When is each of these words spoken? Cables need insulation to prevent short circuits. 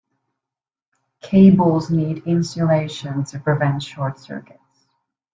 Cables 1.21 1.91
need 1.91 2.25
insulation 2.25 3.23
to 3.25 3.37
prevent 3.39 3.83
short 3.83 4.17
circuits. 4.17 4.87